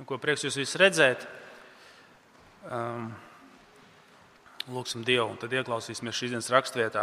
[0.00, 1.26] Nu, ko prieks jūs visus redzēt.
[2.72, 3.10] Um,
[4.72, 7.02] lūksim Dievu, un tad ieklausīsimies šīs dienas raksturvietā.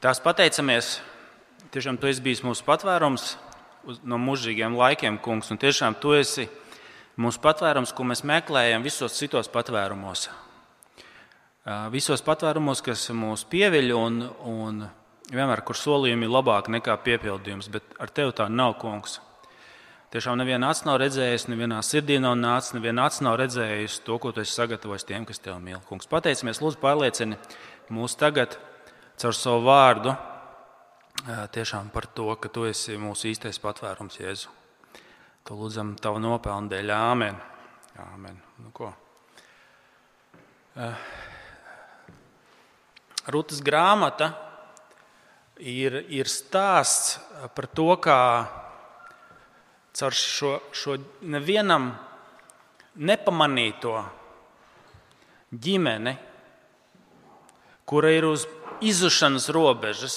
[0.00, 0.94] Tās pateicamies,
[1.74, 3.34] tiešām tu esi bijis mūsu patvērums
[4.00, 6.48] no mūžīgiem laikiem, kungs, un tiešām tu esi
[7.20, 10.30] mūsu patvērums, ko mēs meklējam visos citos patvērumos.
[10.32, 14.84] Uh, visos patvērumos, kas mūs pieviļ, un, un
[15.28, 19.20] vienmēr, kur solījumi ir labāki nekā piepildījums, bet ar tevi tā nav, kungs.
[20.08, 24.30] Tiešām neviena acis nav redzējusi, nevienā sirdī nav nācis, neviena acis nav redzējusi to, ko
[24.32, 25.82] tu esi sagatavojis tiem, kas tev mīl.
[25.84, 27.36] Kungs, pateicamies, lūdzu, pārliecini
[27.92, 28.56] mūs tagad
[29.20, 30.14] caur savu vārdu
[31.52, 34.54] tiešām par to, ka tu esi mūsu īstais patvērums, Jēzu.
[35.44, 36.92] To lūdzam tavu nopelnu dēļ.
[36.94, 37.36] Āmen.
[38.00, 38.38] Āmen.
[38.62, 38.88] Nu, ko?
[43.28, 44.30] Rūtas grāmata
[45.60, 47.18] ir, ir stāsts
[47.52, 48.20] par to, kā
[49.98, 51.90] caur šo, šo nevienam
[52.98, 53.96] nepamanīto
[55.50, 56.14] ģimeni,
[57.88, 58.44] kura ir uz
[58.84, 60.16] izušanas robežas,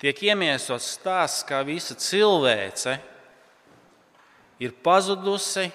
[0.00, 2.96] tiek iemiesots stāsts, kā visa cilvēce
[4.62, 5.68] ir pazudusi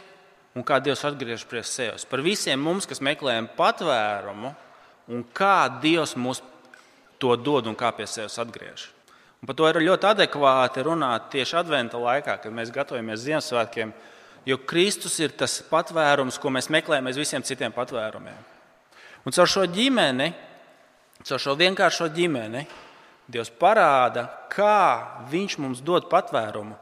[0.57, 2.07] un kā Dievs atgriežas pie sevis.
[2.09, 4.53] Par visiem mums, kas meklējam patvērumu,
[5.13, 6.41] un kā Dievs mums
[7.21, 8.96] to dod un kā pie sevis atgriežas.
[9.41, 13.93] Un par to ir ļoti adekvāti runāt tieši adventa laikā, kad mēs gatavojamies Ziemassvētkiem,
[14.49, 18.39] jo Kristus ir tas patvērums, ko mēs meklējam aiz visiem citiem patvērumiem.
[19.27, 20.31] Un caur šo ģimeni,
[21.27, 22.65] caur šo vienkāršo ģimeni,
[23.27, 26.77] Dievs parāda, kā Viņš mums dod patvērumu.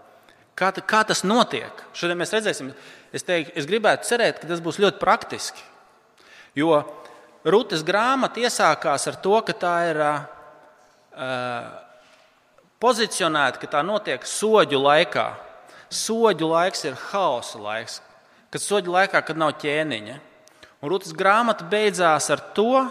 [0.55, 1.81] Kā, kā tas notiek?
[1.97, 2.69] Šodien mēs redzēsim,
[3.09, 5.65] es, teiktu, es gribētu cerēt, ka tas būs ļoti praktiski.
[6.55, 6.83] Jo
[7.45, 10.21] Rūtas grāmata iesākās ar to, ka tā ir uh,
[12.85, 15.25] pozicionēta, ka tā notiek soļu laikā.
[15.89, 17.99] Soļu laiks ir hausa laiks,
[18.53, 20.19] kad soļu laikā, kad nav ķēniņa.
[20.83, 22.85] Un Rūtas grāmata beidzās ar to,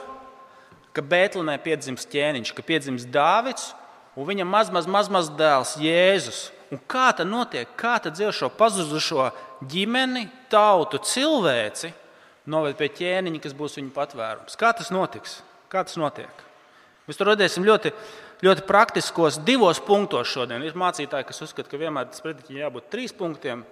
[0.94, 3.72] ka Bēltlemē piedzimst ķēniņš, ka piedzimst Dāvids
[4.14, 6.48] un viņa maz, maz, maz, maz dēls Jēzus.
[6.72, 7.70] Un kā tas notiek?
[7.78, 9.28] Kā tad dzīvo šo pazudušo
[9.70, 11.92] ģimeni, tautu, cilvēci
[12.50, 14.58] noved pie ķēniņa, kas būs viņa patvērums?
[14.58, 15.38] Kā tas notiks?
[15.70, 16.44] Kā tas notiek?
[17.04, 17.92] Mēs tur redzēsim ļoti
[18.44, 20.62] ļoti praktiskos divos punktos šodien.
[20.64, 23.64] Ir mācītāji, kas uzskata, ka vienmēr tas prediķim jābūt trīs punktiem,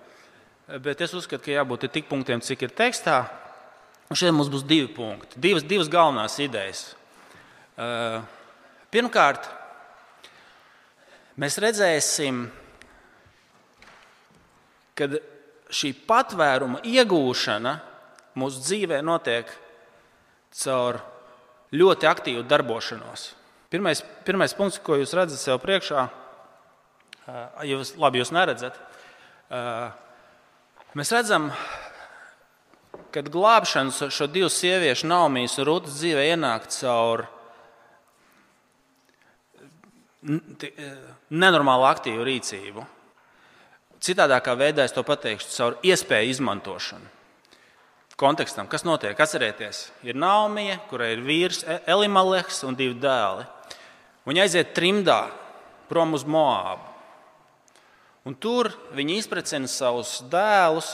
[0.84, 3.22] bet es uzskatu, ka jābūt tik punktiem, cik ir tekstā.
[4.10, 6.82] Un šeit mums būs divi punkti, divas, divas galvenās idejas.
[7.80, 8.18] Uh,
[8.92, 9.46] pirmkārt,
[11.40, 12.42] mēs redzēsim,
[14.98, 15.08] ka
[15.72, 17.76] šī patvēruma iegūšana
[18.36, 19.48] mūsu dzīvē notiek
[20.60, 21.00] caur
[21.72, 23.30] ļoti aktīvu darbošanos.
[23.72, 26.02] Pirmais, pirmais punkts, ko jūs redzat sev priekšā,
[27.64, 28.74] jūs labi jūs neredzat.
[30.92, 31.46] Mēs redzam,
[33.14, 37.24] ka glābšanas šo divu sieviešu, Naumijas un Rūtas dzīvē ienāk caur
[41.32, 42.84] nenormālu aktīvu rīcību.
[44.04, 47.22] Citādākā veidā es to pateikšu, caur iespēju izmantošanu
[48.22, 49.18] kontekstam, kas notiek.
[49.18, 53.46] Atcerieties, ir Naumija, kurai ir vīrs e- Elimaleks un divi dēli.
[54.28, 55.24] Viņi aiziet trimdā
[55.90, 56.90] prom uz Moābu.
[58.22, 60.92] Un tur viņi izprecina savus dēlus,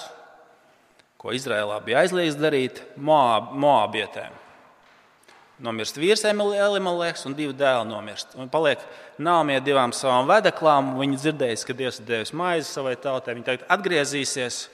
[1.21, 4.33] ko Izrēlā bija aizliegts darīt Moāb, Moābietēm.
[5.59, 8.37] Nomirst vīrs Elimeleks un divi dēli nomirst.
[8.39, 8.79] Un paliek
[9.19, 10.93] Naumija divām savām vedeklām.
[11.01, 13.35] Viņi dzirdēs, ka Dievs ir devis maizi savai tautai.
[13.35, 14.69] Viņi tagad atgriezīsies.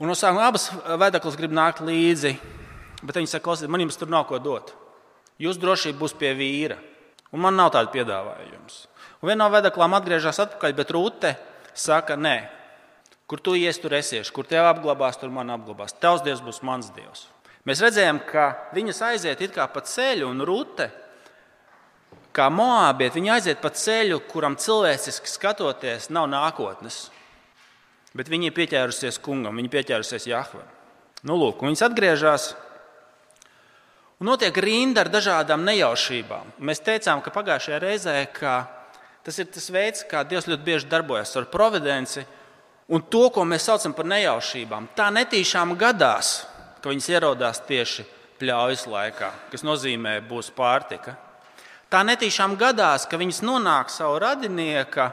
[0.00, 2.38] Un no sākuma abas vedeklas grib nākt līdzi.
[3.04, 4.72] Bet viņi saka, man jums tur nav ko dot.
[5.36, 6.80] Jūsu drošība būs pie vīra.
[7.34, 8.68] Un man nav tāda piedāvājuma.
[9.20, 11.34] Un viena no vedaklām atgriežas atpakaļ, bet Rūte
[11.74, 12.36] saka, nē,
[13.26, 15.96] kur tu ies, tur esies, kur tev apglabās, tur man apglabās.
[15.98, 17.26] Tavs dievs būs mans dievs.
[17.64, 20.90] Mēs redzējām, ka viņas aiziet it kā pa ceļu, un Rūte,
[22.36, 27.08] kā moābiet, viņa aiziet pa ceļu, kuram cilvēciski skatoties, nav nākotnes.
[28.14, 30.68] Bet viņa ir pieķērusies kungam, viņa ir pieķērusies Jahvam.
[31.24, 32.50] Nu, lūk, viņas atgriežas
[34.22, 36.54] Un notiek rinda ar dažādām nejaušībām.
[36.62, 38.54] Mēs teicām, ka pagājušajā reizē ka
[39.24, 42.22] tas ir tas veids, kā Dievs ļoti bieži darbojas ar providenci
[42.92, 44.90] un to, ko mēs saucam par nejaušībām.
[44.96, 46.44] Tā netīšām gadās,
[46.82, 48.04] ka viņas ierodās tieši
[48.38, 51.16] pļaujas laikā, kas nozīmē, būs pārtika.
[51.90, 55.10] Tā netīšām gadās, ka viņas nonāk savu radinieka,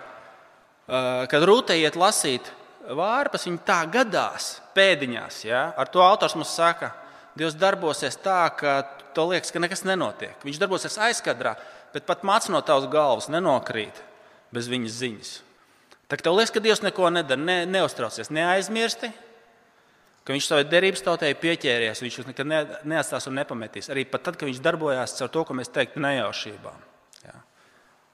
[1.32, 2.52] kad rūtē iet lasīt
[2.90, 5.44] vārpas, viņa tā gadās pēdiņās.
[5.46, 5.70] Ja?
[5.78, 6.92] Ar to autors mums saka,
[7.38, 8.82] Dievs darbosies tā, ka
[9.16, 10.36] tev liekas, ka nekas nenotiek.
[10.44, 11.56] Viņš darbosies aizkadrā,
[11.94, 14.04] bet pat mācis no tavas galvas nenokrīt
[14.52, 15.34] bez viņas ziņas.
[16.12, 19.14] Kā tev liekas, ka Dievs neko nedara, ne, neuztraucies, neaizmirsti,
[20.28, 22.52] ka viņš savai derības tautai pieķēries, viņš jūs nekad
[22.84, 23.88] neatstās un nepametīs.
[23.94, 26.84] Arī tad, kad viņš darbojās ar to, ko mēs teiktu, nejaušībām.
[27.24, 27.38] Ja.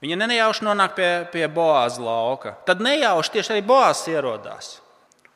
[0.04, 2.54] Viņa nejauši nonāk pie, pie Boāza lauka.
[2.70, 4.76] Tad nejauši tieši arī Boāzs ierodās.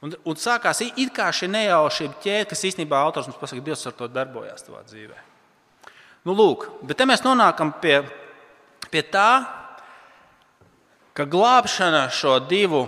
[0.02, 3.94] Un, un sākās it kā šī nejaušība ķēde, kas īstenībā autors mums pasaka, Dievs ar
[3.94, 5.18] to darbojās savā dzīvē.
[6.26, 8.00] Nu, lūk, bet te mēs nonākam pie,
[8.90, 9.42] pie tā,
[11.14, 12.86] ka glābšana šo divu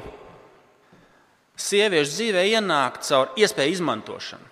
[1.54, 4.50] sieviešu dzīvē ienāk caur iespēju izmantošanu.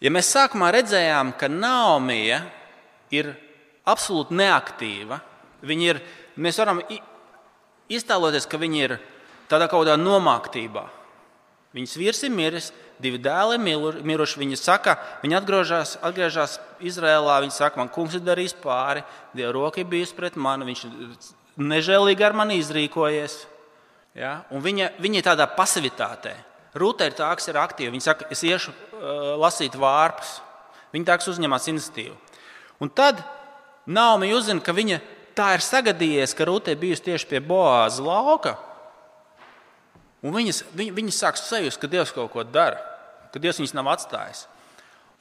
[0.00, 2.40] Ja mēs sākumā redzējām, ka Naumija
[3.12, 3.34] ir
[3.86, 5.20] absolūti neaktīva,
[5.76, 6.00] ir,
[6.40, 6.80] mēs varam
[7.90, 8.96] iztēloties, ka viņa ir
[9.50, 10.86] tādā kaut kādā nomāktībā.
[11.74, 14.40] Viņas vīrs ir miris, divi dēli ir miruši.
[14.40, 17.36] Viņa saka, viņa atgriežas, atgriežas Izrēlā.
[17.44, 19.04] Viņa saka, man kungs ir darījis pāri,
[19.34, 20.84] Dieva roka ir bijusi pret mani, viņš
[21.60, 23.36] nežēlīgi ar mani izrīkojies.
[24.18, 24.40] Ja?
[24.50, 26.34] Un viņa, viņa ir tādā pasivitātē.
[26.74, 27.92] Rūta ir tā, kas ir aktīva.
[27.94, 30.40] Viņa saka, es iešu uh, lasīt vārpus.
[30.94, 32.16] Viņa tā, kas uzņemas iniciatīvu.
[32.82, 33.22] Un tad
[33.90, 34.98] Naomi uzzina, ka viņa
[35.38, 38.56] tā ir sagadījies, ka Rūta ir bijusi tieši pie Boāza lauka.
[40.20, 42.80] Un viņas, viņas, viņas sāk sajust, ka Dievs kaut ko dara,
[43.32, 44.44] ka Dievs viņas nav atstājis.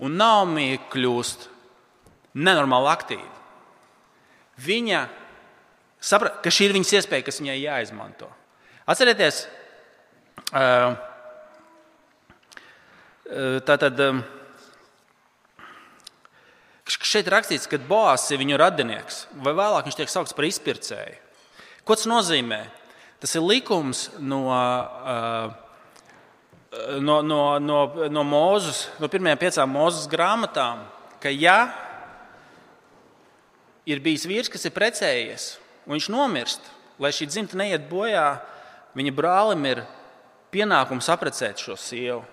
[0.04, 1.48] Un Naomi kļūst
[2.40, 3.36] nenormāli aktīva.
[4.60, 5.06] Viņa
[6.04, 8.28] saprot, ka šī ir viņas iespēja, kas viņai jāizmanto.
[8.90, 9.46] Atcerieties,
[13.68, 14.04] tātad
[16.90, 21.18] šeit rakstīts, ka Boāzs ir viņu radinieks, vai vēlāk viņš tiek saukts par izpircēju.
[21.88, 22.64] Ko tas nozīmē?
[23.20, 24.46] Tas ir likums no,
[27.00, 30.86] no, no, no, no Mozus, no pirmajām piecām Mozus grāmatām,
[31.20, 31.58] ka ja
[33.90, 35.50] ir bijis vīrs, kas ir precējies,
[35.84, 36.72] un viņš nomirst,
[37.02, 38.40] lai šī dzimta neiet bojā,
[38.96, 39.84] viņa brālim ir
[40.54, 42.24] pienākums apprecēt šo sievu.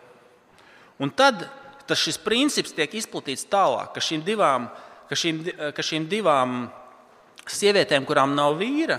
[1.02, 1.48] Un tad
[1.90, 4.70] šis princips tiek izplatīts tālāk, ka šīm divām,
[5.10, 5.42] ka šīm,
[5.74, 6.66] ka šīm divām
[7.46, 8.98] sievietēm, kurām nav vīra,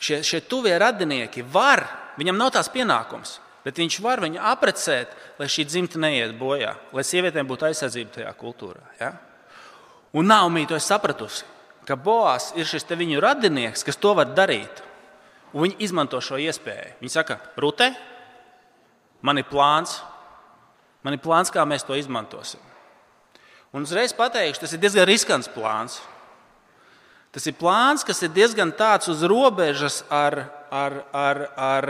[0.00, 1.84] šie, šie tuvie radinieki var,
[2.18, 7.04] viņam nav tās pienākums, bet viņš var viņu apprecēt, lai šī dzimta neiet bojā, lai
[7.06, 8.82] sievietēm būtu aizsardzība tajā kultūrā.
[9.00, 9.14] Ja?
[10.16, 11.44] Un nav mītā sapratusi,
[11.86, 14.82] ka Boās ir šis viņu radinieks, kas to var darīt.
[15.50, 16.96] Un viņi izmanto šo iespēju.
[17.00, 17.88] Viņi saka, Rute,
[19.26, 19.96] man ir plāns,
[21.02, 22.62] man ir plāns, kā mēs to izmantosim.
[23.74, 25.98] Un uzreiz pateikšu, tas ir diezgan riskants plāns.
[27.30, 30.42] Tas ir plāns, kas ir diezgan tāds uz robežas ar,
[30.74, 31.88] ar, ar, ar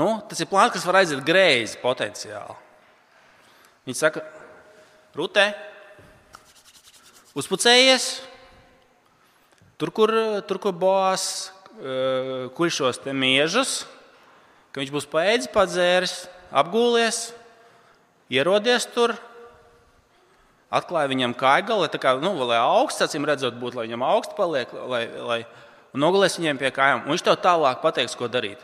[0.00, 2.56] nu, tas ir plāns, kas var aiziet greizi potenciāli.
[3.84, 4.24] Viņi saka,
[5.14, 5.44] Rute,
[7.38, 8.08] uzpucējies,
[9.78, 10.10] tur, kur,
[10.48, 11.28] tur, kur Boās
[11.74, 13.82] Eh, kuļ šos miežus,
[14.70, 16.12] ka viņš būs paēdis, padzēris,
[16.54, 17.32] apgūlies,
[18.30, 19.16] ierodies tur,
[20.78, 25.04] atklāja viņam kājgali, kā, nu, lai augsts, acīm redzot, būtu, lai viņam augsts paliek, lai,
[25.30, 25.38] lai
[25.94, 27.04] nogulēs viņiem pie kājām.
[27.04, 28.62] Un viņš tev tālāk pateiks, ko darīt.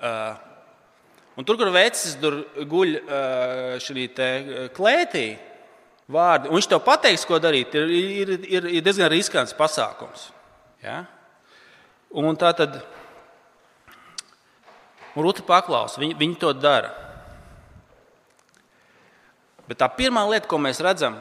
[0.00, 0.38] Uh,
[1.36, 4.06] un tur, kur vecis tur guļ uh, šī
[4.76, 5.26] klētī,
[6.10, 10.30] vārdi, un viņš tev pateiks, ko darīt, ir, ir, ir, ir diezgan riskants pasākums.
[10.82, 11.04] Ja?
[12.10, 12.80] Un tā tad
[15.20, 16.92] Rūta paklausa, viņi, viņi to dara.
[19.70, 21.14] Bet tā pirmā lieta, ko mēs redzam,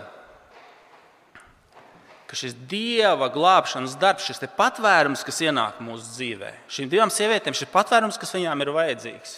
[2.26, 7.70] ka šis dieva glābšanas darbs, šis patvērums, kas ienāk mūsu dzīvē, šīm divām sievietēm, šis
[7.74, 9.36] patvērums, kas viņām ir vajadzīgs,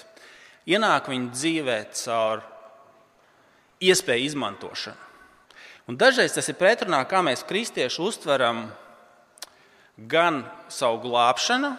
[0.72, 2.46] ienāk viņu dzīvē caur
[3.84, 5.10] iespēju izmantošanu.
[5.92, 8.70] Un dažreiz tas ir pretrunā, kā mēs kristieši uztveram
[10.12, 11.74] gan savu glābšanu,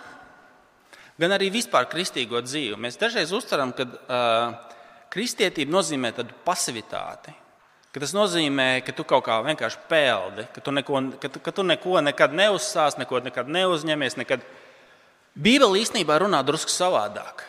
[1.22, 2.76] gan arī vispār kristīgo dzīvi.
[2.76, 4.71] Mēs dažreiz uztveram, ka uh,
[5.12, 7.34] kristietība nozīmē tādu pasivitāti.
[7.92, 11.52] Ka tas nozīmē, ka tu kaut kā vienkārši peldi, ka tu neko, ka tu, ka
[11.52, 14.16] tu neko nekad neuzsāc, neko nekad neuzņemies.
[14.20, 14.46] Nekad...
[15.36, 17.44] Bībele īstenībā runā drusku savādāk.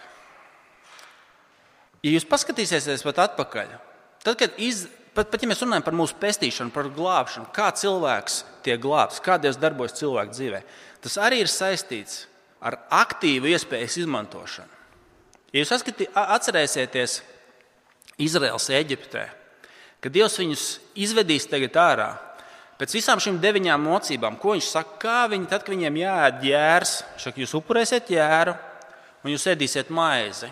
[2.03, 3.71] Ja jūs paskatīsieties pat atpakaļ,
[4.23, 8.39] tad, kad iz, Pat, pat ja mēs runājam par mūsu pestīšanu, par glābšanu, kā cilvēks
[8.65, 10.61] tiek glābts, kā Dievs darbojas cilvēku dzīvē,
[11.05, 12.23] tas arī ir saistīts
[12.57, 14.79] ar aktīvu iespējas izmantošanu.
[15.53, 15.73] Ja jūs
[16.09, 17.19] atcerēsieties
[18.23, 19.27] Izraels Eģiptē,
[20.03, 20.67] kad Dievs viņus
[21.05, 22.09] izvedīs tagad ārā,
[22.79, 26.95] pēc visām šīm deviņām mocībām, ko viņš saka, kā viņi tad, kad viņiem jāēd jērs,
[27.21, 28.55] saka, jūs upurēsiet jēru
[29.23, 30.49] un jūs ēdīsiet maizi,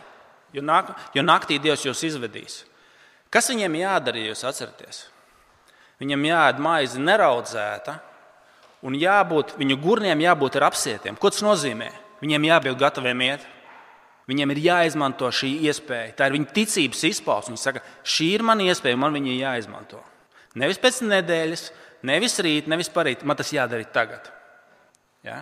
[0.55, 2.61] jo, nak, jo naktī Dievs jūs izvedīs.
[3.31, 5.05] Kas viņiem jādara, ja jūs atceraties?
[6.01, 7.99] Viņam jāēd maize neraudzēta,
[8.81, 11.17] un jābūt, viņu gurniem jābūt apsietiem.
[11.19, 11.91] Ko tas nozīmē?
[12.21, 13.45] Viņiem jābūt gataviem iet.
[14.29, 16.13] Viņiem ir jāizmanto šī iespēja.
[16.17, 17.55] Tā ir viņa ticības izpausme.
[17.55, 20.01] Viņi saka, šī ir mana iespēja, man viņa jāizmanto.
[20.61, 21.65] Nevis pēc nedēļas,
[22.07, 23.25] nevis rīt, nevis parīt.
[23.27, 24.29] Man tas jādara tagad.
[25.25, 25.41] Ja?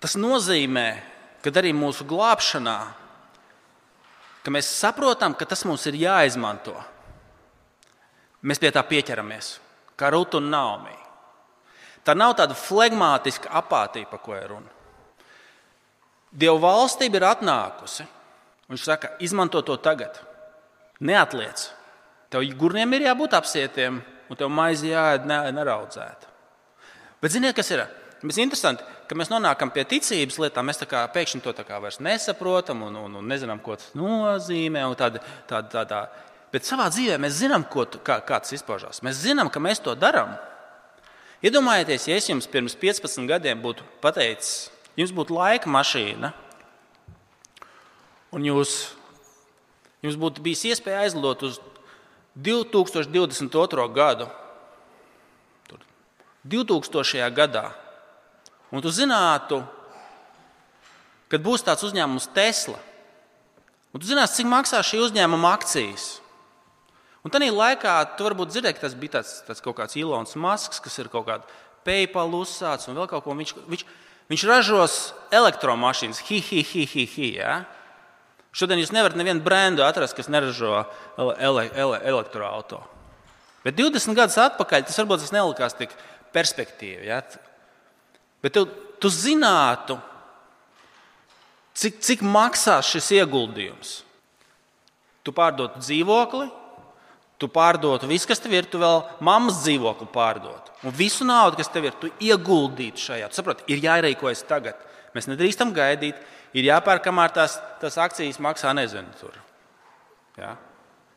[0.00, 0.86] Tas nozīmē,
[1.44, 2.78] ka arī mūsu glābšanā,
[4.44, 6.76] ka mēs saprotam, ka tas mums ir jāizmanto.
[8.40, 9.58] Mēs pie tā pieķeramies,
[10.00, 10.96] kā Rūta un Naumija.
[12.04, 14.79] Tā nav tāda flegmātiska apātija, par ko ir runa.
[16.30, 18.06] Dieva valstība ir atnākusi.
[18.70, 20.20] Viņš saka, izmanto to tagad.
[21.02, 21.66] Neatliec.
[22.30, 23.98] Tev gurniem ir jābūt apsietiem,
[24.30, 26.28] un tev maizi jāēd neraudzēt.
[27.20, 27.82] Bet ziniet, kas ir?
[28.22, 33.14] Mēs interesanti, ka mēs nonākam pie ticības lietām, mēs pēkšņi to vairs nesaprotam un, un,
[33.16, 34.84] un nezinām, ko tas nozīmē.
[35.00, 36.00] Tāda, tāda, tāda.
[36.52, 39.02] Bet savā dzīvē mēs zinām, ko, kā, kā tas izpaužās.
[39.06, 40.36] Mēs zinām, ka mēs to darām.
[41.40, 44.68] Iedomājieties, ja es jums pirms 15 gadiem būtu pateicis,
[44.98, 46.32] jums būtu laika mašīna,
[48.34, 48.74] un jūs,
[50.04, 51.60] jums būtu bijis iespēja aizlidot uz
[52.38, 53.88] 2022.
[53.94, 54.30] gadu,
[56.46, 57.26] 2000.
[57.36, 57.66] gadā,
[58.72, 59.60] un tu zinātu,
[61.30, 62.78] kad būs tāds uzņēmums Tesla,
[63.92, 66.16] un tu zināsi, cik maksā šī uzņēmuma akcijas.
[67.20, 70.80] Un tajā laikā tu varbūt dzirdēji, ka tas bija tāds, tāds kaut kāds Ilons Masks,
[70.80, 73.34] kas ir kaut kāda PayPal uzsācis un vēl kaut ko.
[73.36, 73.84] Viņš, viņš,
[74.30, 74.96] viņš ražos
[75.34, 77.60] elektromašīnas, hi, hi, hi, hi, hi ja?
[78.56, 80.82] Šodien jūs nevarat nevienu brendu atrast, kas neražo
[81.38, 82.80] ele, ele, elektroautorātu.
[83.62, 85.92] Bet 20 gadus atpakaļ tas varbūt tas nelikās tik
[86.34, 87.06] perspektīvi.
[87.06, 87.20] Ja?
[88.42, 88.64] Bet tu,
[88.98, 89.98] tu zinātu,
[91.78, 94.00] cik, cik maksās šis ieguldījums.
[95.22, 96.48] Tu pārdotu dzīvokli,
[97.40, 100.74] tu pārdotu visu, kas tev ir, tu vēl mammas dzīvokli pārdotu.
[100.84, 103.30] Un visu naudu, kas tev ir, tu ieguldītu šajā.
[103.34, 104.80] Saproti, ir jārīkojas tagad.
[105.16, 106.18] Mēs nedrīkstam gaidīt,
[106.56, 109.10] ir jāpērk, kamēr tās, tās akcijas maksā nezinu.
[109.20, 109.38] Tur.
[110.38, 110.54] Ja?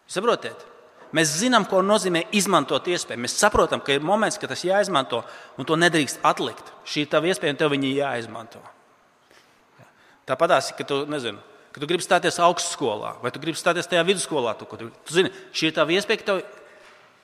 [0.10, 0.70] Saprotiet?
[1.14, 3.22] Mēs zinām, ko nozīmē izmantot iespēju.
[3.22, 5.22] Mēs saprotam, ka ir moments, kad tas jāizmanto,
[5.62, 6.72] un to nedrīkst atlikt.
[6.90, 8.62] Šī ir tava iespēja, un tev viņa jāizmanto.
[10.26, 11.38] Tāpat tās, ka tu nezini,
[11.74, 14.54] ka tu gribi stāties augstskolā, vai tu gribi stāties tajā vidusskolā.
[14.60, 16.42] Tu, tu, tu zini, šī ir tā iespēja, ka tev,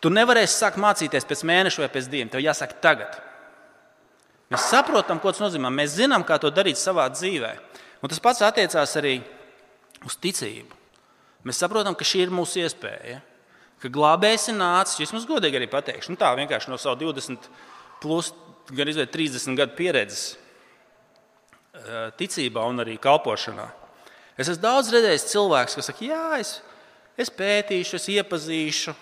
[0.02, 2.32] tu nevarēsi sākt mācīties pēc mēneša vai pēc diviem.
[2.34, 3.20] Tev jāsāk tagad.
[4.50, 5.70] Mēs saprotam, ko tas nozīmē.
[5.70, 7.54] Mēs zinām, kā to darīt savā dzīvē.
[8.02, 9.20] Un tas pats attiecās arī
[10.08, 10.78] uz ticību.
[11.46, 13.22] Mēs saprotam, ka šī ir mūsu iespēja.
[13.80, 17.46] Ka glābējs ir nācis, es jums godīgi arī pateikšu, nu tā vienkārši no savu 20,
[18.04, 18.34] plus,
[18.76, 20.34] gan 30 gadu pieredzes
[22.20, 23.70] ticībā un arī kalpošanā.
[24.40, 26.54] Es esmu daudz redzējis cilvēkus, kas saka, jā, es,
[27.20, 28.96] es pētīšu, es iepazīšu,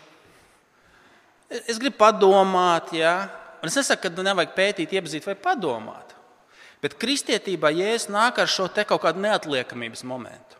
[1.51, 2.89] es, es gribu padomāt.
[2.97, 3.15] Jā.
[3.61, 6.15] Un es nesaku, ka nevajag pētīt, iepazīt vai padomāt.
[6.81, 10.57] Bet kristietībā jēzus nāk ar šo kaut kādu neatliekamības momentu.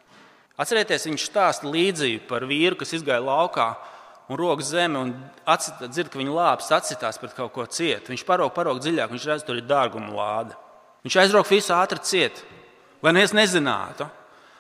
[0.57, 3.67] Atcerieties, viņš stāsta līdzību par vīru, kas izgāja laukā
[4.27, 5.11] un rokas zemi un
[5.45, 8.11] atcita, dzird, ka viņa lāpas atsitās pret kaut ko cietu.
[8.11, 10.57] Viņš parauga, parauga dziļāk, viņš redz, tur ir dārguma lāde.
[11.05, 12.41] Viņš aizrauga visu ātri ciet,
[13.05, 14.09] lai neviens nezinātu.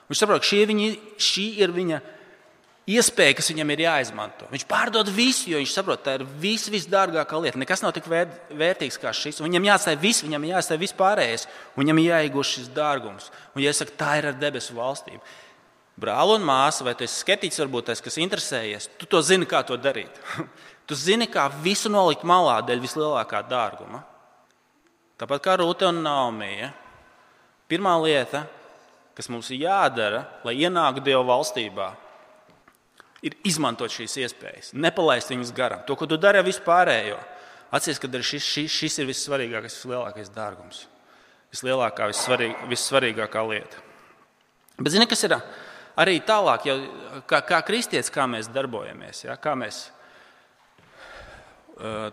[0.07, 1.99] Viņš saprot, ka viņa, šī ir viņa
[2.87, 4.47] iespēja, kas viņam ir jāizmanto.
[4.51, 7.59] Viņš pārdod visu, jo viņš saprot, tā ir vis, visdārgākā lieta.
[7.59, 9.41] Nekas nav tik vērt, vērtīgs kā šis.
[9.43, 13.27] Viņam jāatstāj viss, viņam jāatstāj viss pārējais, un viņam jāiegūst šis dārgums.
[13.53, 15.19] Un, ja es saku, tā ir ar debesu valstīm,
[15.99, 19.65] brāl un māsa, vai tu esi skeptiķis, varbūt tas, kas interesējies, tu to zini, kā
[19.67, 20.21] to darīt.
[20.87, 24.05] tu zini, kā visu nolikt malā dēļ vislielākā dārguma.
[25.19, 26.71] Tāpat kā Rūta un Naumija.
[27.67, 28.45] Pirmā lieta
[29.17, 31.87] kas mums ir jādara, lai ienāktu Dieva valstībā,
[33.25, 35.81] ir izmantot šīs iespējas, nepalaist viņas garām.
[35.87, 37.17] To, ko tu dari ar vispārējo,
[37.73, 40.83] atcerieties, ka šis, šis, šis ir vissvarīgākais, vislielākais dārgums,
[41.53, 43.81] vislielākā, vissvarīg, vissvarīgākā lieta.
[44.77, 45.33] Bet zini, kas ir
[45.97, 46.77] arī tālāk, jau,
[47.29, 49.23] kā, kā kristietis, kā mēs darbojamies?
[49.25, 49.37] Ja?
[49.41, 49.87] Kā mēs,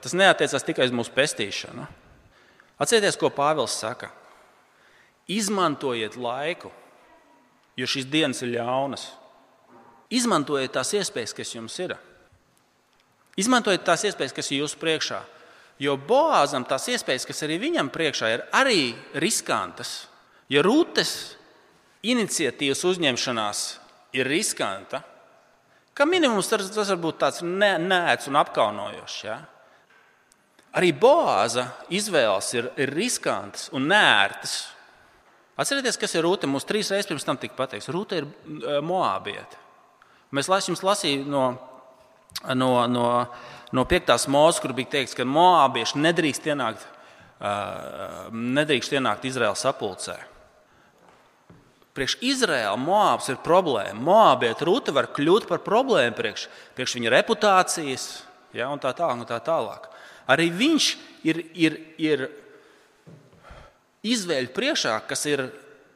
[0.00, 1.84] tas neatiecās tikai uz mūsu pestīšanu.
[2.80, 4.08] Atcerieties, ko Pāvils saka.
[5.30, 6.73] Izmantojiet laiku,
[7.76, 9.07] jo šīs dienas ir ļaunas.
[10.14, 11.97] Izmantojiet tās iespējas, kas jums ir.
[13.40, 15.23] Izmantojiet tās iespējas, kas ir jūsu priekšā.
[15.83, 20.04] Jo Boāzam tās iespējas, kas arī viņam priekšā ir, arī riskantas.
[20.52, 21.35] Ja Rūtes
[22.07, 23.64] iniciatīvas uzņemšanās
[24.14, 25.00] ir riskanta,
[25.97, 29.19] kā minimums tas, tas var būt tāds nēts un apkaunojošs.
[29.26, 29.40] Ja?
[30.78, 34.74] Arī Boāza izvēles ir, ir riskantas un nērtas.
[35.61, 36.49] Atcerieties, kas ir Rūta.
[36.50, 39.61] Mums trīs reizes pirms tam tika pateikts, Rūta ir e, moābieta.
[40.34, 41.44] Mēs jums lasījām no,
[42.58, 43.06] no, no,
[43.70, 44.14] no 5.
[44.34, 46.87] mūzes, kur bija teikts, ka moābieši nedrīkst ienākt,
[48.34, 50.16] nedrīkst ienākt Izraēlas sapulcē.
[51.94, 53.94] Priekš Izraēla Moabs ir problēma.
[54.02, 58.06] Moabieta rūta var kļūt par problēmu priekš, priekš viņa reputācijas
[58.56, 59.20] ja, un tā tālāk.
[59.23, 59.87] Un tā tālāk.
[60.34, 60.88] Arī viņš
[61.30, 62.25] ir, ir, ir
[64.04, 65.46] izvēļu priekšā, kas ir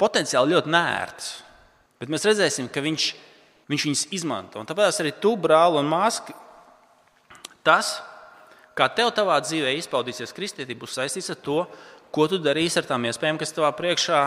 [0.00, 1.30] potenciāli ļoti nērts.
[1.98, 3.08] Bet mēs redzēsim, ka viņš,
[3.70, 4.62] viņš viņus izmanto.
[4.62, 6.34] Un tāpēc arī tu, brāl un māsa,
[7.66, 7.98] tas,
[8.78, 11.62] kā tev savā dzīvē izpaudīsies kristietība, būs saistīts ar to,
[12.14, 14.22] ko tu darīsi ar tām iespējām, kas tavā priekšā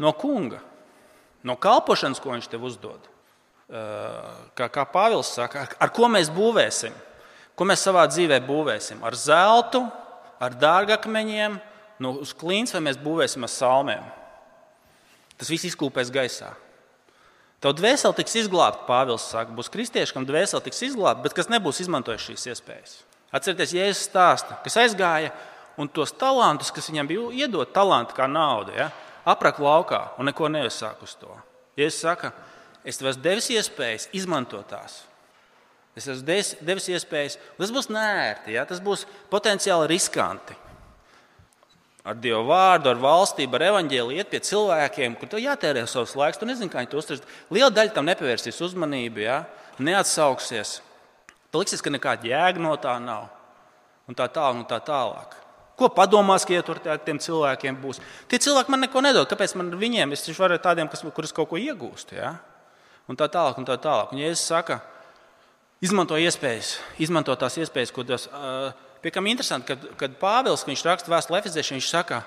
[0.00, 0.62] no kunga
[1.46, 3.08] no kalpošanas, ko viņš tev uzdod.
[4.58, 6.94] Kā, kā Pāvils saka, ar, ar ko mēs būvēsim?
[7.56, 9.02] Ko mēs savā dzīvē būvēsim?
[9.06, 9.84] Ar zeltu,
[10.42, 11.58] ar dārgakmeņiem,
[12.02, 14.08] nu, uz klints, vai mēs būvēsim ar salmiem?
[15.40, 16.54] Tas viss izkūpēs gaisā.
[17.60, 21.82] Tev dvēseli tiks izglābta, Pāvils saka, būs kristieši, kam dvēseli tiks izglābta, bet kas nebūs
[21.84, 22.96] izmantojuši šīs iespējas.
[23.36, 25.30] Atcerieties, Jēzus stāsta, kas aizgāja
[25.80, 28.74] un tos talantus, kas viņam bija iedot, talanti kā nauda.
[28.76, 28.88] Ja?
[29.24, 31.30] aprak laukā un neko neuzsāk uz to.
[31.78, 32.30] Ja es saku,
[32.84, 35.02] es tev esmu devis iespējas izmantot tās.
[35.96, 38.64] Es esmu devis iespējas, tas būs nērti, ja?
[38.68, 40.56] tas būs potenciāli riskanti.
[42.00, 46.40] Ar Dievu vārdu, ar valstību, ar evaņģēliju iet pie cilvēkiem, kur tev jātērē savs laiks.
[46.40, 47.26] Tu nezini, kā viņi to uztvers.
[47.52, 49.42] Liela daļa tam nepievērsīs uzmanību, ja?
[49.80, 50.78] neatsauksies.
[51.56, 53.28] Liksies, ka nekāda jēga no tā nav.
[54.08, 55.36] Un tā tālāk, un tā tālāk.
[55.80, 58.00] Ko padomās, ka ja tur ar tiem cilvēkiem būs?
[58.28, 59.28] Tie cilvēki man neko nedod.
[59.30, 60.12] Kāpēc man ar viņiem?
[60.12, 62.18] Es taču varu ar tādiem, kas, kurus kaut ko iegūstu.
[62.18, 62.34] Ja?
[63.08, 64.12] Un tā tālāk, un tā tālāk.
[64.12, 64.76] Un, ja es saku,
[65.84, 68.28] izmanto iespējas, izmanto tās iespējas, ko tas.
[68.28, 72.20] Pie kam interesanti, kad, kad Pāvils, viņš raksta vēstuli Efeziešiem, viņš saka,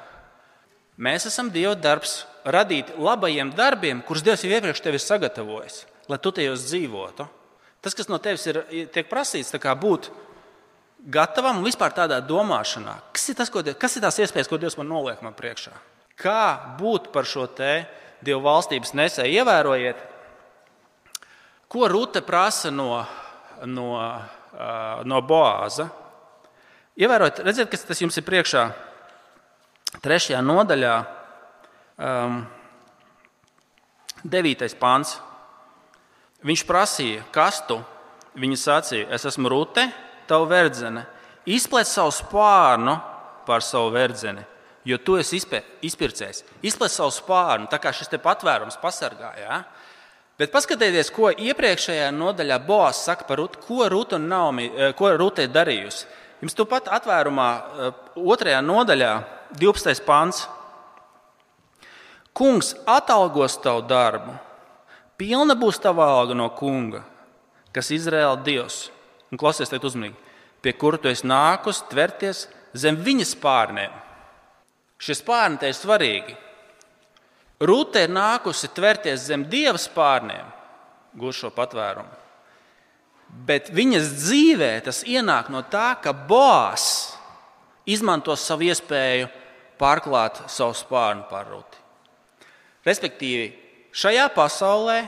[0.98, 6.20] mēs esam Dieva darbs, radīti labajiem darbiem, kurus Dievs jau iepriekš tev ir sagatavojis, lai
[6.20, 7.28] tu tajos dzīvotu.
[7.84, 8.64] Tas, kas no tevis ir
[8.96, 10.10] tiek prasīts, būt
[11.14, 14.78] gatavam un vispār tādā domāšanā, kas ir, tas, ko, kas ir tās iespējas, ko Dievs
[14.80, 15.76] man noliek man priekšā?
[16.20, 17.84] Kā būt par šo te
[18.24, 19.42] Dieva valstības nesēju?
[19.42, 20.00] Ievērojiet,
[21.68, 23.04] ko Rūte prasa no,
[23.66, 23.90] no,
[25.04, 25.90] no Boāza.
[26.94, 28.68] Ievērojiet, redziet, kas tas jums ir priekšā.
[30.04, 30.94] Trešajā nodaļā,
[31.98, 32.44] um,
[34.22, 35.16] devītais pāns.
[36.46, 37.80] Viņš prasīja, kas tu?
[38.38, 39.88] Viņa sacīja, es esmu Rūte,
[40.30, 41.06] tavu verdzene,
[41.50, 42.96] izplēt savu spārnu
[43.48, 44.46] par savu verdzeni,
[44.86, 46.46] jo tu esi izpircējis.
[46.62, 49.34] Izplēt savu spārnu, tā kā šis patvērums pasargā.
[49.42, 49.64] Ja?
[50.38, 56.22] Bet paskatieties, ko iepriekšējā nodaļā Boas saka par Rutu, ko Ruta ir darījusi.
[56.44, 59.12] Jums turpat atvērumā, eh, otrajā nodaļā,
[59.56, 60.02] 12.
[60.04, 60.42] pāns.
[62.36, 64.34] Kungs atalgos tavu darbu,
[65.18, 67.04] pilna būs tava alga no kunga,
[67.72, 68.90] kas ir Izraēla Dievs.
[69.32, 70.16] Un klausies, teikt uzmanīgi,
[70.62, 73.94] pie kura tu esi nākus tverties zem viņa spārniem.
[75.00, 76.36] Šie spārni te ir svarīgi.
[77.62, 80.44] Rūte ir nākusi tverties zem dieva spārniem,
[81.16, 82.23] gūst šo patvērumu.
[83.48, 86.86] Bet viņas dzīvē tas ienāk no tā, ka Boās
[87.90, 89.28] izmanto savu iespēju
[89.82, 91.82] pārklāt savu spārnu pār rūti.
[92.88, 93.50] Respektīvi,
[93.96, 95.02] šajā pasaulē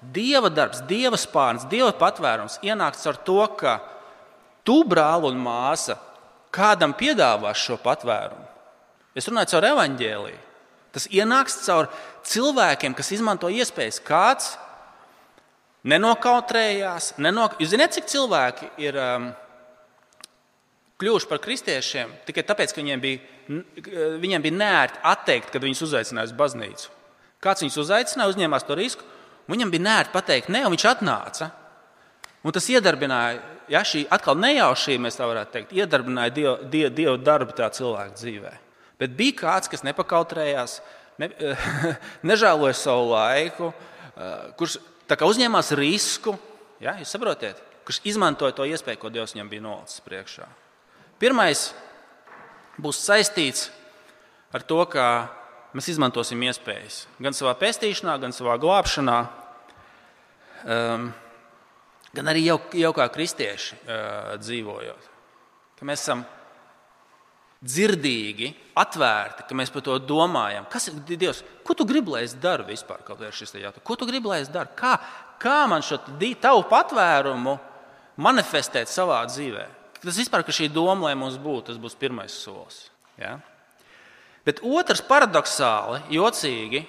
[0.00, 3.78] Dieva darbs, Dieva spārns, Dieva patvērums ienāks ar to, ka
[4.64, 5.98] tu, brāl un māsa,
[6.54, 8.46] kādam piedāvās šo patvērumu.
[9.16, 10.40] Es runāju caur evaņģēliju.
[10.94, 11.90] Tas ienāks caur
[12.26, 14.00] cilvēkiem, kas izmanto iespējas.
[14.02, 14.54] Kāds
[15.88, 17.14] nenokautrējās.
[17.22, 17.60] Nenok...
[17.62, 19.30] Jūs zināt, cik cilvēki ir um,
[21.00, 23.22] kļuvuši par kristiešiem tikai tāpēc, ka viņiem bija,
[24.20, 26.92] viņiem bija nērti atteikt, kad viņus uzaicināja uz baznīcu.
[27.40, 29.06] Kāds viņus uzaicināja, uzņēmās to risku,
[29.50, 31.50] Viņam bija nērti pateikt, nē, un viņš atnāca.
[32.46, 37.16] Un tas iedarbināja, ja šī atkal nejaušība, mēs tā varētu teikt, iedarbināja Dievu, dievu, dievu
[37.20, 38.52] darbu tā cilvēka dzīvē.
[39.00, 40.78] Bet bija kāds, kas nepakautrējās,
[41.20, 41.30] ne,
[42.30, 43.72] nežēloja savu laiku,
[45.10, 46.36] eh, kurš uzņēmās risku,
[46.82, 50.46] ja, jūs saprotat, kurš izmantoja to iespēju, ko Dievs viņam bija nolicis priekšā.
[51.20, 51.70] Pirmais
[52.80, 53.68] būs saistīts
[54.54, 55.04] ar to, ka
[55.76, 59.18] mēs izmantosim iespējas gan savā pestīšanā, gan savā glābšanā
[60.64, 61.10] um,
[62.14, 65.08] gan arī jau, jau kā kristieši uh, dzīvojot.
[65.78, 66.24] Ka mēs esam
[67.60, 70.64] dzirdīgi, atvērti, ka mēs par to domājam.
[70.72, 71.42] Kas ir Dievs?
[71.66, 73.02] Ko tu gribi, lai es daru vispār?
[73.04, 74.72] Ko tu gribi, lai es daru?
[74.76, 74.94] Kā,
[75.40, 76.00] kā man šo
[76.40, 77.58] tavu patvērumu
[78.20, 79.66] manifestēt savā dzīvē?
[80.00, 82.86] Tas vispār, ka šī doma, lai mums būtu, tas būs pirmais solis.
[83.20, 83.36] Ja?
[84.48, 86.86] Bet otrs paradoxāli, jocīgi,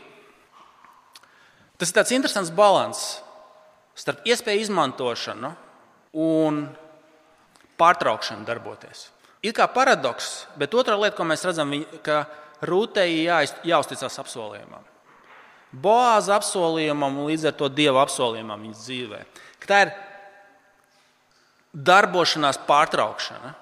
[1.76, 3.04] tas ir tāds interesants līdzsvars
[4.02, 5.52] starp iespēju izmantošanu
[6.24, 6.64] un
[7.82, 9.10] pārtraukšanu darboties.
[9.42, 11.74] Ir kā paradoks, bet otrā lieta, ko mēs redzam,
[12.06, 12.26] ka
[12.62, 13.26] rūtēji
[13.66, 14.86] jāuzticas apsolījumam.
[15.72, 19.22] Boāza apsolījumam un līdz ar to dieva apsolījumam viņas dzīvē.
[19.64, 19.94] Ka tā ir
[21.72, 23.54] darbošanās pārtraukšana.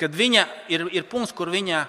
[0.00, 1.84] Kad viņa ir, ir punkts, kur viņa,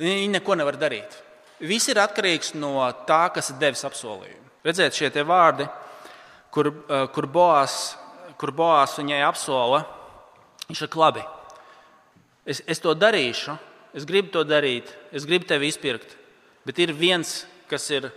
[0.00, 1.16] viņa neko nevar darīt.
[1.60, 4.46] Viss ir atkarīgs no tā, kas ir devis apsolījumu.
[4.64, 5.66] Redziet, šie vārdi,
[6.52, 7.96] kur, eh, kur, Boās,
[8.38, 9.84] kur Boās viņai apsola,
[10.68, 11.24] viņš ir labi.
[12.50, 13.54] Es, es to darīšu,
[13.94, 16.16] es gribu to darīt, es gribu tevi izpirkt,
[16.66, 18.10] bet ir viens, kas ir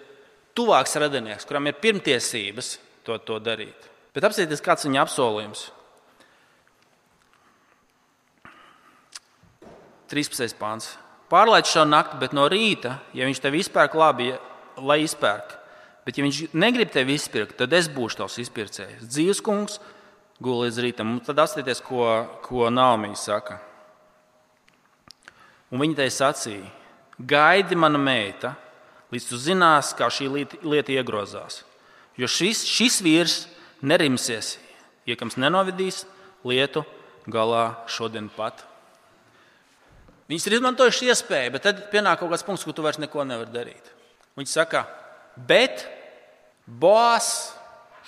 [0.58, 3.90] tuvāks radinieks, kuram ir pirmtiesības to, to darīt.
[4.14, 5.68] Bet apsieties, kāds ir viņa apsolījums.
[10.14, 10.54] 13.
[10.60, 10.92] pāns.
[11.32, 14.40] Pārlaid šo nakti, bet no rīta, ja viņš tevi izpērk, labi, ja,
[14.78, 15.56] lai izpērk.
[16.04, 19.06] Bet, ja viņš negrib tevi izpirkt, tad es būšu tavs izpircējs.
[19.08, 19.80] Dzīves kungs
[20.44, 21.14] gulēja līdz rītam.
[21.16, 22.04] Un tad apskatieties, ko,
[22.44, 23.62] ko Naumija saka.
[25.74, 26.70] Un viņa te sacīja:
[27.18, 28.54] Gaidi, mana meita,
[29.14, 31.64] līdz tu zinās, kā šī lieta, lieta iegrozās.
[32.18, 33.38] Jo šis, šis vīrs
[33.82, 34.58] nerimsies,
[35.10, 36.04] iekams nenovedīs
[36.46, 36.84] lietu
[37.26, 38.62] galā šodien pat.
[40.30, 43.52] Viņas ir izmantojušas iespēju, bet tad pienāk kaut kāds punkts, kur tu vairs neko nevari
[43.54, 43.90] darīt.
[44.38, 44.86] Viņi saka,
[45.36, 45.84] bet
[46.64, 47.54] Boās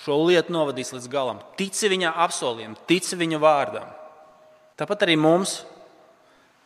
[0.00, 1.42] šo lietu novadīs līdz galam.
[1.58, 3.90] Tici viņa apsolījumam, tici viņa vārdam.
[4.80, 5.58] Tāpat arī mums,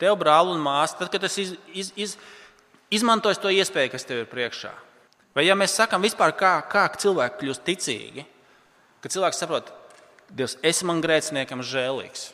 [0.00, 2.16] tev, brāl un māsa, tad, kad es iz, iz, iz,
[3.00, 4.72] izmantoju to iespēju, kas tev ir priekšā.
[5.36, 8.26] Vai ja mēs sakām vispār, kā, kā cilvēki kļūst ticīgi,
[9.04, 9.76] kad cilvēks saprot,
[10.30, 12.28] Dievs, esi man grēciniekam žēlīgs.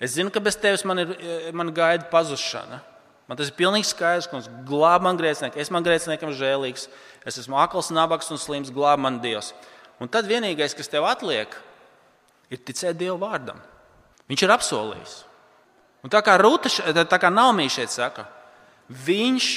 [0.00, 1.10] Es zinu, ka bez tevis man, ir,
[1.52, 2.78] man gaida pazušana.
[3.28, 5.60] Man tas ir pilnīgi skaidrs, ka glāb man grēcinieku.
[5.60, 6.88] Es man grēciniekam žēlīgs,
[7.28, 9.52] es esmu akls, nabaks un slims, glāb man Dievs.
[10.00, 11.52] Un tad vienīgais, kas tev atliek,
[12.50, 13.60] ir ticēt Dieva vārdam.
[14.32, 15.14] Viņš ir apsolījis.
[16.04, 16.70] Un tā kā Rūta,
[17.04, 18.24] tā kā Naumija šeit saka,
[18.88, 19.50] viņš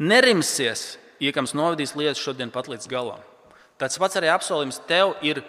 [0.00, 3.20] nerimsies, iekams novadīs lietas šodien pat līdz galam.
[3.78, 5.42] Tāds pats arī apsolījums tev ir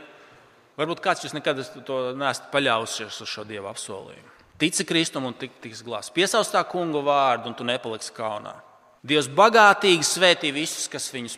[0.80, 4.30] Varbūt kāds jūs nekad to neesat paļāvusies uz šo dievu apsolījumu.
[4.60, 6.12] Tici Kristum un tik, tiks glābts.
[6.16, 8.54] Piesauc tā kungu vārdu, un tu nepaliksi kaunā.
[9.04, 11.36] Dievs bagātīgi svētī visus, kas viņus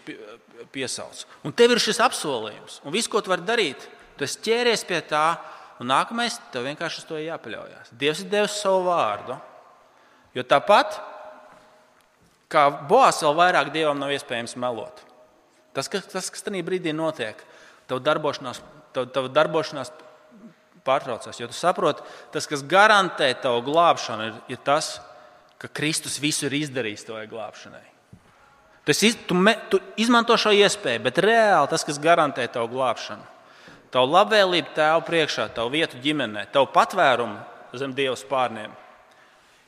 [0.74, 1.24] piesauc.
[1.46, 2.80] Un tev ir šis apsolījums.
[2.86, 3.88] Un viss, ko tu vari darīt,
[4.18, 5.26] tu ķēries pie tā,
[5.82, 7.94] un nākamais tev vienkārši uz to jāpaļaujas.
[7.98, 9.38] Dievs ir devis savu vārdu.
[10.38, 11.00] Jo tāpat,
[12.52, 15.02] kā Boās, vēl vairāk dievam nav iespējams melot.
[15.76, 17.40] Tas, kas, tas, kas tajā brīdī notiek,
[17.90, 18.62] tev darbošanās
[18.96, 19.92] tava, tava darbošanās
[20.88, 21.40] pārtraucās.
[21.40, 25.00] Jo tu saproti, tas, kas garantē tavu glābšanu, ir, ir tas,
[25.62, 27.84] ka Kristus visu ir izdarījis tavai glābšanai.
[28.86, 33.28] Tu, iz, tu, me, tu izmanto šo iespēju, bet reāli tas, kas garantē tavu glābšanu,
[33.92, 38.74] tavu labvēlību tēvu priekšā, tavu vietu ģimenē, tavu patvērumu zem Dieva spārniem,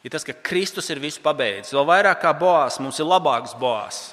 [0.03, 1.75] ir tas, ka Kristus ir visu pabeidzis.
[1.75, 4.09] Vēl vairāk kā Boās, mums ir labāks Boās.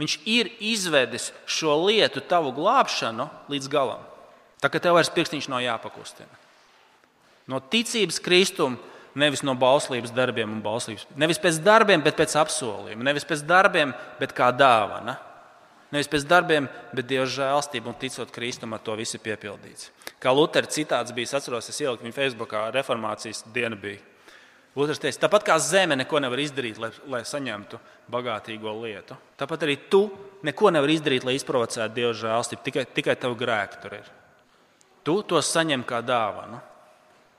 [0.00, 4.04] Viņš ir izvedis šo lietu, tavu glābšanu līdz galam.
[4.60, 6.32] Tā kā tev vairs pirkstiņš nav jāpakustina.
[7.48, 8.78] No ticības kristuma,
[9.18, 11.06] nevis no bauslības darbiem un bauslības.
[11.18, 13.04] Nevis pēc darbiem, bet pēc apsolījuma.
[13.08, 15.16] Nevis pēc darbiem, bet kā dāvana.
[15.90, 19.90] Nevis pēc darbiem, bet Dieva žēlstība un ticot Kristum, ar to viss ir piepildīts.
[20.22, 23.98] Kā Lutera citāts bija, es atceros, es ieliku viņa Facebookā, reformācijas diena bija.
[24.78, 29.74] Luters teica, tāpat kā zeme neko nevar izdarīt, lai, lai saņemtu bagātīgo lietu, tāpat arī
[29.90, 30.04] tu
[30.46, 32.62] neko nevari izdarīt, lai izprovocētu Dieva žēlstību.
[32.68, 34.12] Tikai, tikai tavu grēku tur ir.
[35.02, 36.60] Tu to saņem kā dāvanu.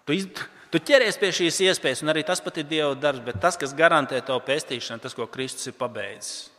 [0.03, 0.27] Tu, iz,
[0.73, 3.77] tu ķeries pie šīs iespējas, un arī tas pat ir Dieva darbs, bet tas, kas
[3.77, 6.50] garantē tavu pestīšanu, tas, ko Kristus ir pabeidzis.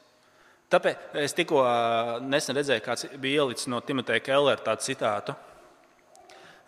[0.73, 1.63] Tāpēc es tikko
[2.25, 5.35] nesen redzēju, kāds bija ielicis no Timoteja Kellera tādu citātu.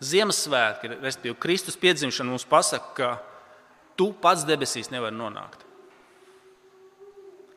[0.05, 3.09] Ziemassvētki, respektīvi, Kristus piedzimšana mums pasaka, ka
[3.97, 5.63] tu pats debesīs nevari nonākt.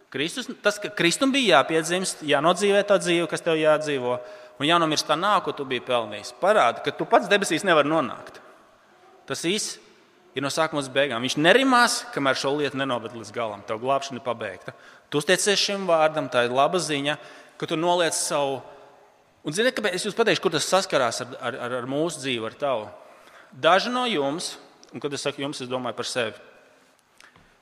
[0.08, 4.14] Kristus, tas, ka Kristum bija jāpiedzimst, jānodzīvē tā dzīve, kas tev jādzīvo,
[4.56, 6.32] un jānomirst tā nāk, ko tu biji pelnījis.
[6.40, 8.40] Parāda, ka tu pats debesīs nevari nonākt.
[9.28, 9.76] Tas viss
[10.36, 11.24] ir no sākuma līdz beigām.
[11.24, 13.62] Viņš nerimās, kamēr šo lietu nenoved līdz galam.
[13.66, 14.74] Tev glābšana ir pabeigta.
[15.08, 17.16] Tu uzteicies šim vārdam, tā ir laba ziņa,
[17.58, 18.60] ka tu noliec savu.
[19.46, 22.44] Un zini, kāpēc es jums pateikšu, kur tas saskarās ar, ar, ar, ar mūsu dzīvi,
[22.44, 22.88] ar tavu.
[23.52, 24.56] Daži no jums,
[24.92, 26.36] un kad es saku jums, es domāju par sevi.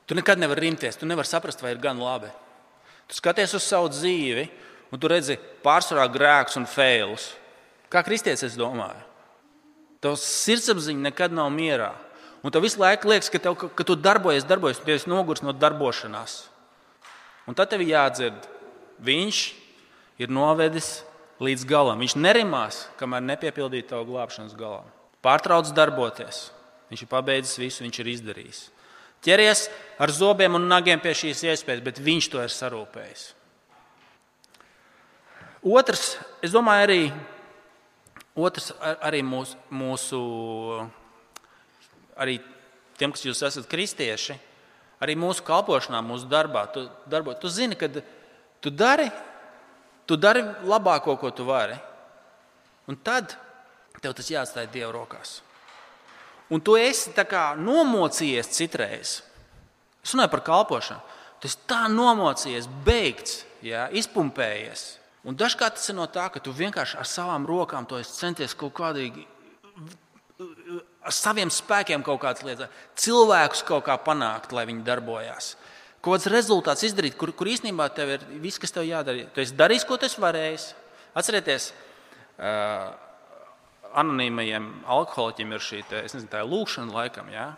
[0.07, 2.29] Tu nekad nevari rimties, tu nevari saprast, vai ir gan labi.
[3.07, 4.47] Tu skaties uz savu dzīvi,
[4.91, 7.31] un tu redzi pārsvarā grēkus un failus.
[7.91, 9.03] Kā kristietis es domāju?
[10.03, 11.93] Tavs sirdsapziņa nekad nav mierā.
[12.45, 15.09] Un tev visu laiku liekas, ka, tev, ka, ka tu darbojies, darbojies, un tu esi
[15.09, 16.43] noguris no darbošanās.
[17.49, 18.45] Un tad tev jādzird,
[19.03, 19.41] viņš
[20.21, 21.01] ir novedis
[21.43, 22.01] līdz galam.
[22.01, 24.87] Viņš nerimās, kamēr nepiepildīja tavu glābšanas galam.
[25.25, 26.47] Pārtrauc darboties.
[26.91, 28.59] Viņš ir pabeidzis visu, viņš ir izdarījis.
[29.25, 29.65] Ķeries
[29.99, 33.25] ar zobiem un nagiem pie šīs iespējas, bet viņš to ir sarūpējis.
[35.67, 36.13] Otrs,
[36.45, 37.01] es domāju, arī,
[38.37, 40.19] otrs, arī mūsu, mūsu
[42.17, 42.39] arī
[42.97, 44.37] tiem, kas jūs esat kristieši,
[45.03, 47.89] arī mūsu kalpošanā, mūsu darbā, tu, darbo, tu zini, ka
[48.61, 49.09] tu dari,
[50.09, 51.77] tu dari labāko, ko tu vari.
[52.87, 53.35] Un tad
[54.01, 55.41] tev tas jāatstāj Dieva rokās.
[56.53, 57.11] Un tu esi
[57.59, 59.21] nomocījies citreiz.
[60.03, 61.01] Es runāju par kalpošanu.
[61.41, 64.97] Tu esi tā nomocījies, beigts, jā, izpumpējies.
[65.27, 69.25] Un dažkārt tas ir no tā, ka tu vienkārši ar savām rokām centies kaut kādīgi,
[71.07, 75.53] ar saviem spēkiem kaut kādas lietas, cilvēkus kaut kā panākt, lai viņi darbojās.
[76.03, 79.25] Kaut kāds rezultāts izdarīt, kur, kur īstenībā tev ir viss, kas tev jādara.
[79.33, 80.67] Tu esi darījis, ko tu esi varējis.
[81.17, 81.69] Atcerieties,
[82.37, 82.91] uh,
[83.97, 84.67] anonīmajiem
[84.97, 87.31] alkoholiķiem ir šī te, nezinu, tā lūkšana laikam.
[87.33, 87.53] Ja?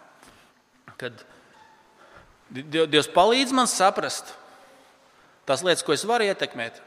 [1.01, 1.25] Kad
[2.49, 4.31] Dievs palīdz man saprast
[5.49, 6.79] tās lietas, ko es varu ietekmēt,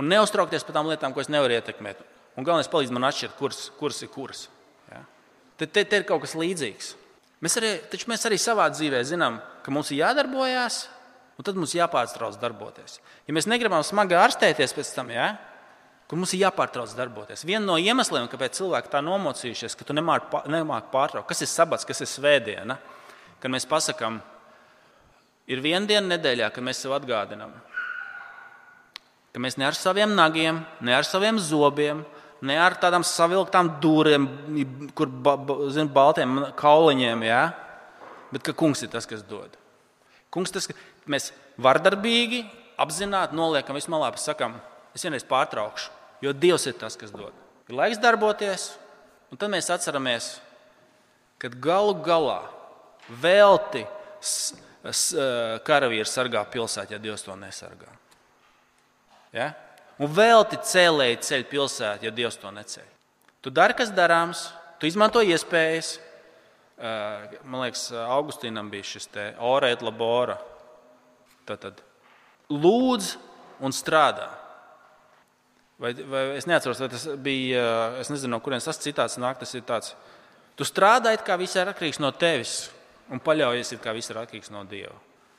[0.00, 2.00] un neuztraukties par tām lietām, ko es nevaru ietekmēt.
[2.36, 4.46] Un galvenais palīdz man atšķirt, kuras, kuras ir kuras.
[4.48, 4.61] Ja?
[5.62, 6.88] Te, te, te ir kaut kas līdzīgs.
[7.42, 7.68] Mēs arī,
[8.10, 10.88] mēs arī savā dzīvē zinām, ka mums ir jādarbojas,
[11.38, 12.96] un tad mums jāpārtrauc darboties.
[13.28, 15.36] Ja mēs negribam smagi ārstēties pēc tam, ja?
[16.10, 17.46] kur mums ir jāpārtrauc darboties.
[17.48, 22.02] Viens no iemesliem, kāpēc cilvēki tā nomocījušies, ka tu nemāki pārtraukt, kas ir sabats, kas
[22.02, 22.76] ir svētdiena,
[23.40, 24.18] kad mēs pasakām,
[25.46, 27.54] ir viena diena nedēļā, kad mēs sev atgādinām,
[29.32, 32.02] ka mēs ne ar saviem nagiem, ne ar saviem zobiem,
[32.42, 34.26] ne ar tādām savilktām dūriem,
[34.98, 37.42] kur ba, ba, zin, baltiem kauliņiem, ja?
[38.32, 39.54] bet ka kungs ir tas, kas dod.
[40.32, 40.76] Kungs tas, ka
[41.12, 42.44] mēs vardarbīgi,
[42.80, 44.56] apzināti noliekam visu malā, sakam,
[44.96, 45.90] es vienreiz pārtraukšu,
[46.24, 47.36] jo Dievs ir tas, kas dod.
[47.68, 48.70] Ir laiks darboties,
[49.30, 50.34] un tad mēs atceramies,
[51.42, 52.40] ka galu galā
[53.22, 53.84] velti
[55.66, 57.90] karavīrs sargā pilsētu, ja Dievs to nesargā.
[59.36, 59.52] Ja?
[60.02, 62.88] Un velti cēlēji ceļ pilsētu, ja Dievs to neceļ.
[63.42, 64.48] Tu dari, kas darāms,
[64.80, 65.94] tu izmanto iespējas.
[67.46, 70.40] Man liekas, Augustīnam bija šis orēt labora.
[71.46, 71.82] Tad
[72.50, 73.12] lūdz
[73.62, 74.28] un strādā.
[75.82, 77.62] Vai, vai es neatceros, vai tas bija,
[77.98, 79.40] es nezinu, no kurienes tas citāts nāk.
[79.40, 79.94] Tas ir tāds,
[80.58, 82.68] tu strādā, it kā viss ir atkarīgs no tevis,
[83.10, 84.94] un paļaujies, it kā viss ir atkarīgs no Dieva.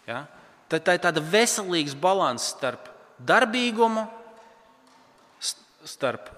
[0.07, 0.25] Ja?
[0.67, 2.91] Tā, tā ir tāda veselīga līnija starp
[3.23, 4.03] darbīgumu,
[5.89, 6.29] starp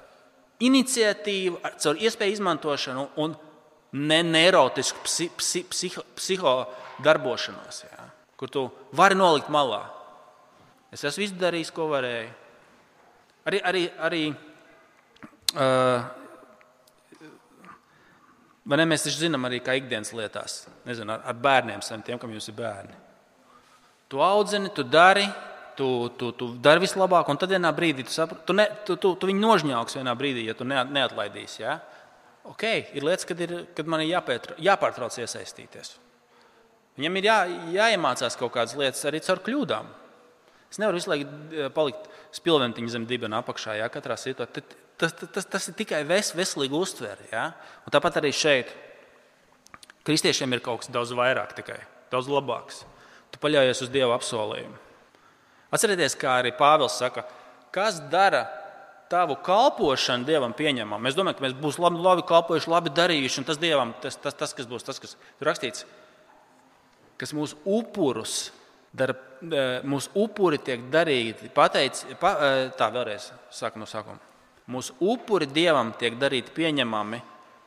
[0.63, 3.35] iniciatīvu, caur iespēju izmantošanu un
[3.95, 6.55] ne neirotisku psi, psi, psiho, psiho
[7.03, 8.07] darbošanos, jā,
[8.39, 9.83] kur tu vari nolikt malā.
[10.95, 12.29] Es esmu izdarījis, ko varēju.
[13.45, 14.21] Arī, arī, arī
[15.55, 16.05] uh,
[18.73, 22.47] ne, mēs taču zinām, arī kā ikdienas lietās, nezinu, ar, ar bērniem, tiem, kam jums
[22.49, 22.95] ir bērni.
[24.09, 25.25] Tu audzini, tu dari,
[25.77, 29.13] tu, tu, tu dari vislabāk, un tad vienā brīdī tu, sapra, tu, ne, tu, tu,
[29.19, 31.61] tu viņu nožņauks vienā brīdī, ja tu neatlaidīsi.
[31.63, 31.79] Ja?
[32.51, 35.95] Okay, ir lietas, kad, ir, kad man ir jāpētra, jāpārtrauc iesaistīties.
[36.95, 37.37] Viņam ir jā,
[37.75, 39.89] jāiemācās kaut kādas lietas arī caur kļūdām.
[40.71, 44.63] Es nevaru visu laiku eh, palikt spilventiņa zem dibena apakšā, ja katrā situācijā.
[44.95, 47.27] Tas, tas, tas, tas ir tikai ves, veselīga uztvere.
[47.31, 47.49] Ja?
[47.83, 48.71] Un tāpat arī šeit.
[50.05, 51.81] Kristiešiem ir kaut kas daudz vairāk, tikai
[52.13, 52.83] daudz labāks.
[53.33, 54.84] Tu paļaujies uz Dieva apsolījumu.
[55.73, 57.25] Atcerieties, kā arī Pāvils saka,
[57.73, 58.45] kas dara
[59.11, 61.01] tavu kalpošanu Dievam pieņemamu.
[61.03, 64.37] Mēs domājam, ka mēs būsim labi, labi kalpojuši, labi darījuši, un tas Dievam tas, tas,
[64.37, 65.85] tas kas būs tas, kas ir rakstīts,
[67.21, 68.51] kas mūsu upurus.
[68.95, 69.11] Dar,
[69.43, 74.21] e, mūsu upuri tiek darīti, pateic, pa, e, tā vēlreiz saka no sākuma.
[74.71, 77.19] Mūsu upuri Dievam tiek darīti pieņemami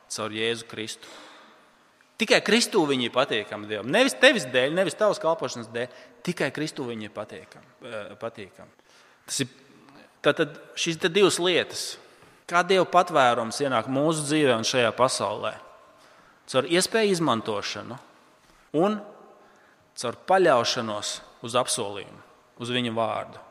[0.09, 1.11] caur Jēzu Kristu.
[2.19, 3.87] Tikai Kristū viņi ir patīkami Dievam.
[3.93, 5.87] Nevis tevis dēļ, nevis tavas kalpošanas dēļ,
[6.27, 7.69] tikai Kristū viņi ir patīkami.
[7.87, 8.67] Eh, patīkam.
[9.29, 9.53] Tas ir
[10.25, 11.85] tātad šīs divas lietas.
[12.49, 15.53] Kā Dieva patvērums ienāk mūsu dzīvē un šajā pasaulē?
[16.49, 17.99] Caur iespēju izmantošanu
[18.81, 18.97] un
[19.99, 21.11] caur paļaušanos
[21.45, 22.23] uz apsolījumu,
[22.59, 23.43] uz viņa vārdu.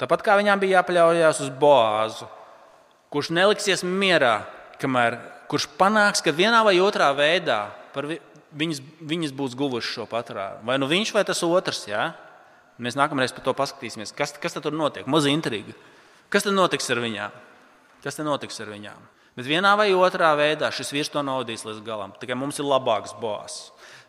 [0.00, 2.28] Tāpat kā viņām bija jāpaļaujas uz Boāzu,
[3.12, 4.46] kurš neliksies mierā,
[4.80, 5.18] kamēr
[5.50, 7.60] kurš panāks, ka vienā vai otrā veidā
[8.06, 8.20] vi,
[8.54, 10.62] viņas, viņas būs guvušas šo patrāru.
[10.66, 11.84] Vai nu viņš, vai tas otrs.
[11.90, 12.12] Ja?
[12.80, 15.08] Mēs nākamreiz par to paskatīsimies, kas, kas tur notiek.
[15.10, 15.74] Maza intriga.
[16.30, 17.34] Kas tad notiks ar viņām?
[18.04, 19.08] Kas tad notiks ar viņām?
[19.36, 22.14] Bet vienā vai otrā veidā šis vīrs to naudīs līdz galam.
[22.22, 23.70] Tikai mums ir labāks bāzes.